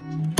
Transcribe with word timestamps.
É 0.00 0.39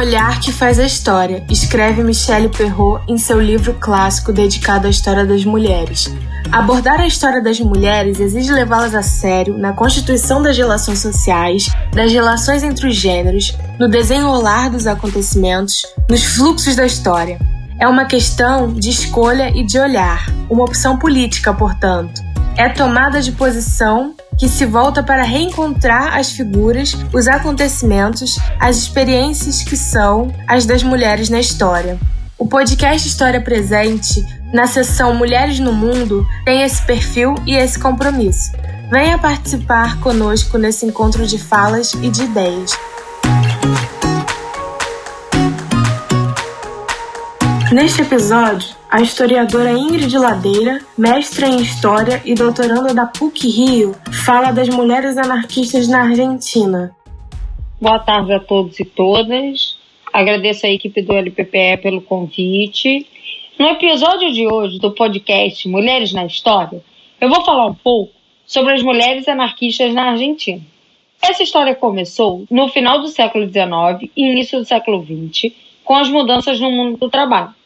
olhar 0.00 0.40
que 0.40 0.50
faz 0.50 0.78
a 0.78 0.84
história, 0.84 1.44
escreve 1.50 2.02
Michelle 2.02 2.48
Perrault 2.48 3.04
em 3.06 3.18
seu 3.18 3.38
livro 3.38 3.74
clássico 3.74 4.32
dedicado 4.32 4.86
à 4.86 4.90
história 4.90 5.26
das 5.26 5.44
mulheres. 5.44 6.10
Abordar 6.50 6.98
a 7.00 7.06
história 7.06 7.42
das 7.42 7.60
mulheres 7.60 8.18
exige 8.18 8.50
levá-las 8.50 8.94
a 8.94 9.02
sério 9.02 9.58
na 9.58 9.74
constituição 9.74 10.42
das 10.42 10.56
relações 10.56 11.00
sociais, 11.00 11.68
das 11.92 12.10
relações 12.10 12.62
entre 12.62 12.88
os 12.88 12.96
gêneros, 12.96 13.54
no 13.78 13.88
desenrolar 13.88 14.70
dos 14.70 14.86
acontecimentos, 14.86 15.82
nos 16.08 16.24
fluxos 16.24 16.74
da 16.74 16.86
história. 16.86 17.38
É 17.78 17.86
uma 17.86 18.06
questão 18.06 18.72
de 18.72 18.88
escolha 18.88 19.50
e 19.54 19.64
de 19.66 19.78
olhar, 19.78 20.30
uma 20.48 20.64
opção 20.64 20.98
política, 20.98 21.52
portanto. 21.52 22.22
É 22.56 22.70
tomada 22.70 23.20
de 23.20 23.32
posição 23.32 24.14
que 24.40 24.48
se 24.48 24.64
volta 24.64 25.02
para 25.02 25.22
reencontrar 25.22 26.16
as 26.16 26.32
figuras, 26.32 26.96
os 27.12 27.28
acontecimentos, 27.28 28.38
as 28.58 28.78
experiências 28.78 29.62
que 29.62 29.76
são 29.76 30.34
as 30.48 30.64
das 30.64 30.82
mulheres 30.82 31.28
na 31.28 31.38
história. 31.38 31.98
O 32.38 32.48
podcast 32.48 33.06
História 33.06 33.38
Presente, 33.38 34.24
na 34.50 34.66
seção 34.66 35.14
Mulheres 35.14 35.60
no 35.60 35.74
Mundo, 35.74 36.26
tem 36.42 36.62
esse 36.62 36.80
perfil 36.80 37.34
e 37.46 37.54
esse 37.54 37.78
compromisso. 37.78 38.52
Venha 38.90 39.18
participar 39.18 40.00
conosco 40.00 40.56
nesse 40.56 40.86
encontro 40.86 41.26
de 41.26 41.36
falas 41.36 41.92
e 41.92 42.08
de 42.08 42.22
ideias. 42.22 42.72
Neste 47.72 48.02
episódio, 48.02 48.74
a 48.90 49.00
historiadora 49.00 49.70
Ingrid 49.70 50.12
Ladeira, 50.18 50.80
mestra 50.98 51.46
em 51.46 51.60
História 51.60 52.20
e 52.24 52.34
doutoranda 52.34 52.92
da 52.92 53.06
PUC 53.06 53.48
Rio, 53.48 53.94
fala 54.26 54.50
das 54.50 54.68
mulheres 54.68 55.16
anarquistas 55.16 55.86
na 55.86 56.02
Argentina. 56.02 56.90
Boa 57.80 58.00
tarde 58.00 58.32
a 58.32 58.40
todos 58.40 58.80
e 58.80 58.84
todas. 58.84 59.78
Agradeço 60.12 60.66
a 60.66 60.68
equipe 60.68 61.00
do 61.00 61.12
LPPE 61.12 61.76
pelo 61.80 62.02
convite. 62.02 63.06
No 63.56 63.68
episódio 63.68 64.32
de 64.32 64.48
hoje 64.48 64.80
do 64.80 64.90
podcast 64.90 65.68
Mulheres 65.68 66.12
na 66.12 66.26
História, 66.26 66.82
eu 67.20 67.28
vou 67.28 67.44
falar 67.44 67.66
um 67.66 67.74
pouco 67.74 68.12
sobre 68.44 68.72
as 68.72 68.82
mulheres 68.82 69.28
anarquistas 69.28 69.94
na 69.94 70.10
Argentina. 70.10 70.60
Essa 71.22 71.44
história 71.44 71.76
começou 71.76 72.44
no 72.50 72.66
final 72.66 73.00
do 73.00 73.06
século 73.06 73.46
XIX 73.46 74.10
e 74.16 74.24
início 74.28 74.58
do 74.58 74.64
século 74.64 75.04
XX, 75.04 75.54
com 75.84 75.94
as 75.94 76.08
mudanças 76.08 76.58
no 76.58 76.72
mundo 76.72 76.96
do 76.96 77.08
trabalho. 77.08 77.59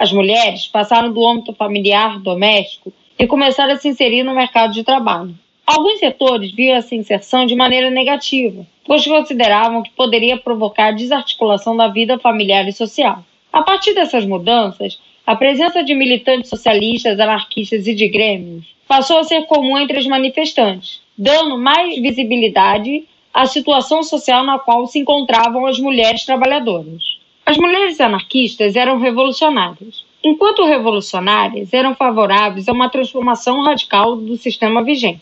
As 0.00 0.10
mulheres 0.10 0.66
passaram 0.66 1.12
do 1.12 1.28
âmbito 1.28 1.52
familiar, 1.52 2.18
doméstico 2.20 2.90
e 3.18 3.26
começaram 3.26 3.74
a 3.74 3.76
se 3.76 3.86
inserir 3.86 4.22
no 4.22 4.34
mercado 4.34 4.72
de 4.72 4.82
trabalho. 4.82 5.34
Alguns 5.66 5.98
setores 5.98 6.52
viam 6.52 6.74
essa 6.74 6.94
inserção 6.94 7.44
de 7.44 7.54
maneira 7.54 7.90
negativa, 7.90 8.66
pois 8.86 9.06
consideravam 9.06 9.82
que 9.82 9.90
poderia 9.90 10.38
provocar 10.38 10.92
desarticulação 10.92 11.76
da 11.76 11.86
vida 11.86 12.18
familiar 12.18 12.66
e 12.66 12.72
social. 12.72 13.22
A 13.52 13.60
partir 13.60 13.92
dessas 13.92 14.24
mudanças, 14.24 14.98
a 15.26 15.36
presença 15.36 15.84
de 15.84 15.94
militantes 15.94 16.48
socialistas, 16.48 17.20
anarquistas 17.20 17.86
e 17.86 17.94
de 17.94 18.08
grêmios 18.08 18.64
passou 18.88 19.18
a 19.18 19.24
ser 19.24 19.42
comum 19.42 19.76
entre 19.76 19.98
os 19.98 20.06
manifestantes, 20.06 21.02
dando 21.16 21.58
mais 21.58 22.00
visibilidade 22.00 23.04
à 23.34 23.44
situação 23.44 24.02
social 24.02 24.44
na 24.44 24.58
qual 24.58 24.86
se 24.86 24.98
encontravam 24.98 25.66
as 25.66 25.78
mulheres 25.78 26.24
trabalhadoras. 26.24 27.19
As 27.50 27.58
mulheres 27.58 28.00
anarquistas 28.00 28.76
eram 28.76 29.00
revolucionárias. 29.00 30.04
Enquanto 30.24 30.64
revolucionárias, 30.64 31.74
eram 31.74 31.96
favoráveis 31.96 32.68
a 32.68 32.72
uma 32.72 32.88
transformação 32.88 33.64
radical 33.64 34.14
do 34.14 34.36
sistema 34.36 34.84
vigente. 34.84 35.20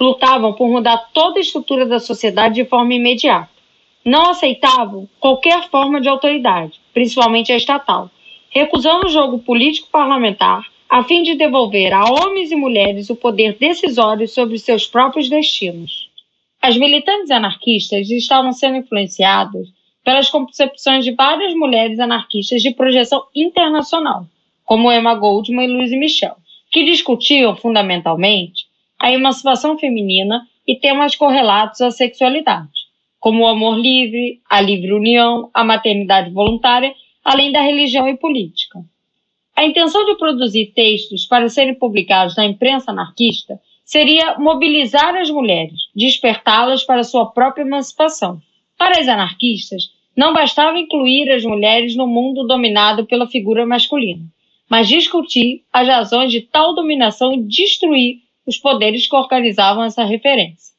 Lutavam 0.00 0.52
por 0.52 0.68
mudar 0.68 0.98
toda 1.14 1.38
a 1.38 1.40
estrutura 1.40 1.86
da 1.86 2.00
sociedade 2.00 2.56
de 2.56 2.64
forma 2.64 2.94
imediata. 2.94 3.48
Não 4.04 4.30
aceitavam 4.30 5.08
qualquer 5.20 5.70
forma 5.70 6.00
de 6.00 6.08
autoridade, 6.08 6.80
principalmente 6.92 7.52
a 7.52 7.56
estatal, 7.56 8.10
recusando 8.50 9.06
o 9.06 9.10
jogo 9.10 9.38
político-parlamentar 9.38 10.66
a 10.88 11.04
fim 11.04 11.22
de 11.22 11.36
devolver 11.36 11.92
a 11.92 12.02
homens 12.02 12.50
e 12.50 12.56
mulheres 12.56 13.10
o 13.10 13.14
poder 13.14 13.56
decisório 13.60 14.26
sobre 14.26 14.58
seus 14.58 14.88
próprios 14.88 15.28
destinos. 15.28 16.10
As 16.60 16.76
militantes 16.76 17.30
anarquistas 17.30 18.10
estavam 18.10 18.52
sendo 18.52 18.78
influenciadas 18.78 19.68
pelas 20.10 20.28
concepções 20.28 21.04
de 21.04 21.12
várias 21.12 21.54
mulheres 21.54 22.00
anarquistas 22.00 22.60
de 22.60 22.74
projeção 22.74 23.26
internacional, 23.32 24.26
como 24.64 24.90
Emma 24.90 25.14
Goldman 25.14 25.66
e 25.66 25.72
Louise 25.72 25.96
Michel, 25.96 26.34
que 26.68 26.84
discutiam 26.84 27.54
fundamentalmente 27.54 28.64
a 28.98 29.12
emancipação 29.12 29.78
feminina 29.78 30.44
e 30.66 30.74
temas 30.74 31.14
correlatos 31.14 31.80
à 31.80 31.92
sexualidade, 31.92 32.72
como 33.20 33.44
o 33.44 33.46
amor 33.46 33.78
livre, 33.78 34.40
a 34.50 34.60
livre 34.60 34.92
união, 34.92 35.48
a 35.54 35.62
maternidade 35.62 36.30
voluntária, 36.30 36.92
além 37.24 37.52
da 37.52 37.60
religião 37.60 38.08
e 38.08 38.16
política. 38.16 38.80
A 39.54 39.64
intenção 39.64 40.04
de 40.06 40.16
produzir 40.16 40.72
textos 40.74 41.24
para 41.24 41.48
serem 41.48 41.76
publicados 41.76 42.36
na 42.36 42.44
imprensa 42.44 42.90
anarquista 42.90 43.60
seria 43.84 44.36
mobilizar 44.40 45.14
as 45.14 45.30
mulheres, 45.30 45.82
despertá-las 45.94 46.82
para 46.82 47.04
sua 47.04 47.26
própria 47.26 47.62
emancipação 47.62 48.42
para 48.76 48.98
as 48.98 49.06
anarquistas, 49.06 49.99
não 50.20 50.34
bastava 50.34 50.78
incluir 50.78 51.30
as 51.30 51.42
mulheres 51.44 51.96
no 51.96 52.06
mundo 52.06 52.46
dominado 52.46 53.06
pela 53.06 53.26
figura 53.26 53.64
masculina, 53.64 54.22
mas 54.68 54.86
discutir 54.86 55.64
as 55.72 55.88
razões 55.88 56.30
de 56.30 56.42
tal 56.42 56.74
dominação 56.74 57.32
e 57.32 57.42
destruir 57.42 58.18
os 58.46 58.58
poderes 58.58 59.08
que 59.08 59.16
organizavam 59.16 59.82
essa 59.82 60.04
referência. 60.04 60.74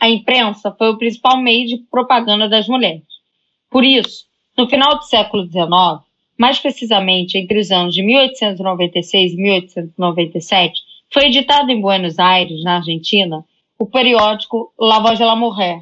A 0.00 0.10
imprensa 0.10 0.74
foi 0.76 0.90
o 0.90 0.98
principal 0.98 1.40
meio 1.40 1.68
de 1.68 1.76
propaganda 1.88 2.48
das 2.48 2.66
mulheres. 2.66 3.04
Por 3.70 3.84
isso, 3.84 4.24
no 4.56 4.68
final 4.68 4.96
do 4.96 5.04
século 5.04 5.44
XIX, 5.44 6.04
mais 6.36 6.58
precisamente 6.58 7.38
entre 7.38 7.60
os 7.60 7.70
anos 7.70 7.94
de 7.94 8.02
1896 8.02 9.34
e 9.34 9.36
1897, 9.36 10.80
foi 11.12 11.26
editado 11.26 11.70
em 11.70 11.80
Buenos 11.80 12.18
Aires, 12.18 12.60
na 12.64 12.78
Argentina, 12.78 13.44
o 13.78 13.86
periódico 13.86 14.72
La 14.76 14.98
Voz 14.98 15.16
de 15.16 15.24
la 15.24 15.36
Mujer, 15.36 15.80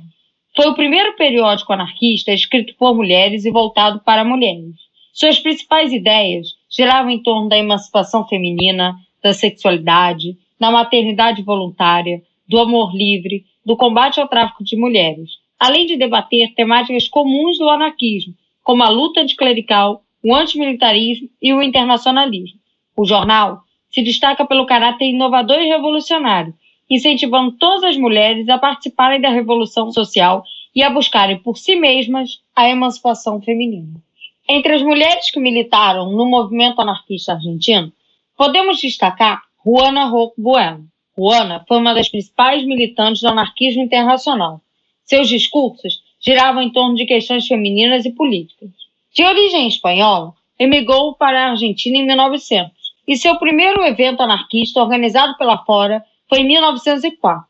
foi 0.57 0.69
o 0.69 0.75
primeiro 0.75 1.15
periódico 1.17 1.73
anarquista 1.75 2.33
escrito 2.33 2.75
por 2.79 2.95
mulheres 2.95 3.45
e 3.45 3.51
voltado 3.51 4.01
para 4.01 4.25
mulheres. 4.25 4.75
Suas 5.13 5.39
principais 5.39 5.93
ideias 5.93 6.49
giravam 6.71 7.11
em 7.11 7.23
torno 7.23 7.49
da 7.49 7.59
emancipação 7.59 8.27
feminina, 8.27 8.97
da 9.23 9.35
sexualidade, 9.35 10.37
da 10.59 10.71
maternidade 10.71 11.43
voluntária, 11.43 12.23
do 12.49 12.59
amor 12.59 12.95
livre, 12.95 13.45
do 13.65 13.77
combate 13.77 14.19
ao 14.19 14.29
tráfico 14.29 14.65
de 14.65 14.77
mulheres, 14.77 15.31
além 15.59 15.87
de 15.87 15.97
debater 15.97 16.55
temáticas 16.55 17.07
comuns 17.07 17.59
do 17.59 17.69
anarquismo, 17.69 18.35
como 18.63 18.83
a 18.83 18.89
luta 18.89 19.21
anticlerical, 19.21 20.03
o 20.23 20.35
antimilitarismo 20.35 21.29
e 21.41 21.53
o 21.53 21.63
internacionalismo. 21.63 22.59
O 22.97 23.05
jornal 23.05 23.61
se 23.91 24.03
destaca 24.03 24.47
pelo 24.47 24.67
caráter 24.67 25.07
inovador 25.07 25.59
e 25.61 25.69
revolucionário, 25.69 26.55
incentivando 26.89 27.53
todas 27.53 27.85
as 27.85 27.97
mulheres 27.97 28.49
a 28.49 28.59
participarem 28.59 29.21
da 29.21 29.29
revolução 29.29 29.91
social 29.93 30.45
e 30.75 30.83
a 30.83 30.91
buscarem 30.91 31.39
por 31.39 31.57
si 31.57 31.77
mesmas 31.77 32.41
a 32.55 32.69
emancipação 32.69 33.41
feminina. 33.41 34.01
Entre 34.49 34.75
as 34.75 34.83
mulheres 34.83 35.31
que 35.31 35.41
militaram 35.41 36.13
no 36.13 36.27
movimento 36.27 36.81
anarquista 36.81 37.33
argentino, 37.33 37.93
podemos 38.37 38.79
destacar 38.79 39.43
Juana 39.65 40.05
Roque 40.05 40.41
Bueno. 40.41 40.87
Juana 41.19 41.65
foi 41.67 41.79
uma 41.79 41.95
das 41.95 42.09
principais 42.09 42.65
militantes 42.65 43.23
do 43.23 43.29
anarquismo 43.29 43.83
internacional. 43.83 44.61
Seus 45.05 45.29
discursos 45.29 46.01
giravam 46.21 46.63
em 46.63 46.71
torno 46.71 46.95
de 46.95 47.07
questões 47.07 47.47
femininas 47.47 48.05
e 48.05 48.13
políticas. 48.13 48.71
De 49.13 49.25
origem 49.25 49.67
espanhola, 49.67 50.35
emigrou 50.59 51.15
para 51.15 51.47
a 51.47 51.51
Argentina 51.51 51.97
em 51.97 52.07
1900 52.07 52.73
e 53.09 53.17
seu 53.17 53.37
primeiro 53.37 53.83
evento 53.85 54.23
anarquista 54.23 54.81
organizado 54.81 55.37
pela 55.37 55.59
Fora 55.65 56.05
foi 56.29 56.41
em 56.41 56.49
1904. 56.49 57.47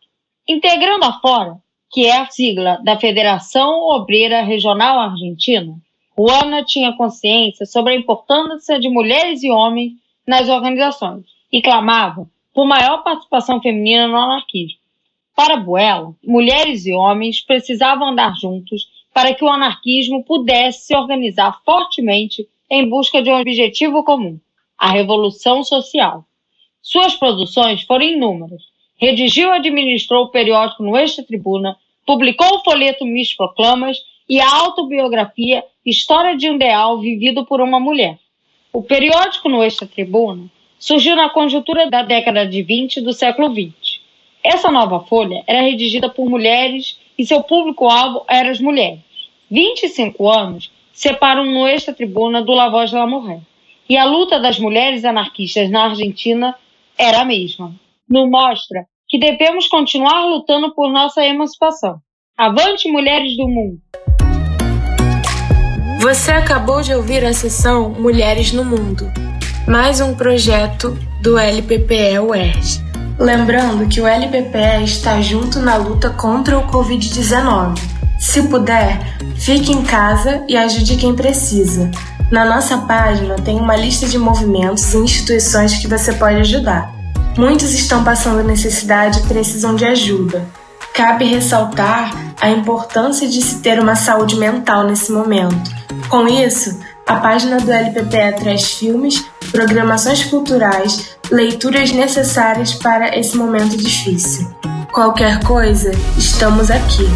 Integrando 0.49 1.05
a 1.05 1.21
Fora, 1.21 1.57
que 1.91 2.07
é 2.07 2.19
a 2.19 2.27
sigla 2.27 2.81
da 2.85 2.99
Federação 2.99 3.81
Obreira 3.89 4.43
Regional 4.43 4.99
Argentina, 4.99 5.75
Juana 6.17 6.65
tinha 6.65 6.97
consciência 6.97 7.67
sobre 7.67 7.93
a 7.93 7.97
importância 7.97 8.81
de 8.81 8.89
mulheres 8.89 9.43
e 9.43 9.51
homens 9.51 9.93
nas 10.27 10.49
organizações 10.49 11.25
e 11.53 11.61
clamava 11.61 12.29
por 12.55 12.67
maior 12.67 13.03
participação 13.03 13.61
feminina 13.61 14.09
no 14.09 14.17
anarquismo. 14.17 14.79
Para 15.35 15.59
Buela, 15.59 16.15
mulheres 16.25 16.87
e 16.87 16.93
homens 16.95 17.43
precisavam 17.43 18.09
andar 18.09 18.35
juntos 18.37 18.89
para 19.13 19.35
que 19.35 19.45
o 19.45 19.49
anarquismo 19.49 20.25
pudesse 20.25 20.87
se 20.87 20.97
organizar 20.97 21.61
fortemente 21.65 22.49
em 22.71 22.89
busca 22.89 23.23
de 23.23 23.31
um 23.31 23.39
objetivo 23.39 24.03
comum, 24.03 24.41
a 24.79 24.91
revolução 24.91 25.63
social. 25.63 26.25
Suas 26.89 27.17
produções 27.17 27.83
foram 27.83 28.05
inúmeras. 28.05 28.63
Redigiu 28.97 29.49
e 29.49 29.57
administrou 29.57 30.27
o 30.27 30.29
periódico 30.29 30.85
no 30.85 30.97
Extra 30.97 31.25
Tribuna, 31.25 31.77
publicou 32.07 32.47
o 32.47 32.63
folheto 32.63 33.05
Mis 33.05 33.35
Proclamas 33.35 33.99
e 34.29 34.41
a 34.41 34.49
autobiografia 34.49 35.65
História 35.85 36.37
de 36.37 36.49
um 36.49 36.55
Ideal 36.55 37.01
Vivido 37.01 37.45
por 37.45 37.61
uma 37.61 37.81
Mulher. 37.81 38.21
O 38.73 38.85
periódico 38.85 39.49
no 39.49 39.65
Extra 39.65 39.89
Tribuna 39.89 40.49
surgiu 40.79 41.17
na 41.17 41.29
conjuntura 41.29 41.91
da 41.91 42.03
década 42.03 42.47
de 42.47 42.63
20 42.63 43.01
do 43.01 43.13
século 43.13 43.53
20. 43.53 44.01
Essa 44.45 44.71
nova 44.71 45.01
folha 45.01 45.43
era 45.45 45.63
redigida 45.63 46.09
por 46.09 46.31
mulheres 46.31 47.01
e 47.19 47.27
seu 47.27 47.43
público-alvo 47.43 48.25
eram 48.29 48.51
as 48.51 48.61
mulheres. 48.61 49.01
25 49.51 50.31
anos 50.31 50.71
separam 50.93 51.45
no 51.47 51.67
Extra 51.67 51.93
Tribuna 51.93 52.43
do 52.43 52.53
La 52.53 52.69
Voz 52.69 52.91
de 52.91 52.97
la 52.97 53.09
Mujer. 53.09 53.41
E 53.89 53.97
a 53.97 54.05
luta 54.05 54.39
das 54.39 54.61
mulheres 54.61 55.05
anarquistas 55.05 55.69
na 55.69 55.87
Argentina 55.87 56.57
era 56.99 57.21
a 57.21 57.25
mesma. 57.25 57.75
Nos 58.09 58.29
mostra 58.31 58.87
que 59.09 59.19
devemos 59.19 59.69
continuar 59.69 60.25
lutando 60.27 60.75
por 60.75 60.91
nossa 60.91 61.25
emancipação. 61.25 61.99
Avante, 62.37 62.91
mulheres 62.91 63.37
do 63.37 63.49
mundo! 63.49 63.81
Você 66.01 66.31
acabou 66.31 66.83
de 66.83 66.95
ouvir 66.95 67.25
a 67.25 67.33
sessão 67.33 67.91
Mulheres 67.91 68.53
no 68.53 68.65
Mundo, 68.65 69.11
mais 69.67 70.01
um 70.01 70.15
projeto 70.15 70.97
do 71.23 71.39
LPPE 71.39 72.19
UERJ. 72.21 72.85
Lembrando 73.19 73.89
que 73.89 74.01
o 74.01 74.07
LPPE 74.07 74.85
está 74.85 75.21
junto 75.21 75.59
na 75.61 75.77
luta 75.77 76.11
contra 76.11 76.59
o 76.59 76.71
Covid-19. 76.71 77.75
Se 78.19 78.49
puder, 78.49 79.19
fique 79.37 79.73
em 79.73 79.83
casa 79.83 80.45
e 80.49 80.57
ajude 80.57 80.97
quem 80.97 81.17
precisa. 81.17 81.91
Na 82.31 82.45
nossa 82.45 82.79
página 82.79 83.37
tem 83.37 83.61
uma 83.61 83.77
lista 83.77 84.07
de 84.07 84.19
movimentos 84.19 84.93
e 84.93 84.99
instituições 84.99 85.77
que 85.77 85.87
você 85.87 86.13
pode 86.13 86.37
ajudar. 86.37 86.93
Muitos 87.39 87.73
estão 87.73 88.03
passando 88.03 88.43
necessidade 88.43 89.21
e 89.21 89.27
precisam 89.27 89.77
de 89.77 89.85
ajuda. 89.85 90.45
Cabe 90.93 91.25
ressaltar 91.25 92.11
a 92.41 92.51
importância 92.51 93.29
de 93.29 93.41
se 93.41 93.61
ter 93.61 93.79
uma 93.79 93.95
saúde 93.95 94.35
mental 94.37 94.85
nesse 94.85 95.13
momento. 95.13 95.71
Com 96.09 96.27
isso, 96.27 96.81
a 97.07 97.17
página 97.17 97.59
do 97.59 97.71
LPPE 97.71 98.41
traz 98.41 98.73
filmes, 98.73 99.25
programações 99.53 100.25
culturais, 100.25 101.17
leituras 101.31 101.93
necessárias 101.93 102.75
para 102.75 103.17
esse 103.17 103.37
momento 103.37 103.77
difícil. 103.77 104.51
Qualquer 104.93 105.45
coisa, 105.45 105.93
estamos 106.17 106.71
aqui. 106.71 107.07